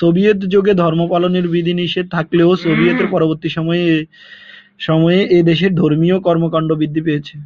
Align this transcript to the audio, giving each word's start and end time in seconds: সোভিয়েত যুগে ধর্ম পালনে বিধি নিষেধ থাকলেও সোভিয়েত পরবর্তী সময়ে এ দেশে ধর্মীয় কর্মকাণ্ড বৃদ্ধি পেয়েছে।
সোভিয়েত 0.00 0.40
যুগে 0.52 0.72
ধর্ম 0.82 1.00
পালনে 1.12 1.38
বিধি 1.54 1.72
নিষেধ 1.76 2.06
থাকলেও 2.16 2.50
সোভিয়েত 2.62 3.00
পরবর্তী 3.14 3.48
সময়ে 4.80 5.18
এ 5.30 5.40
দেশে 5.50 5.66
ধর্মীয় 5.80 6.16
কর্মকাণ্ড 6.26 6.68
বৃদ্ধি 6.80 7.00
পেয়েছে। 7.06 7.34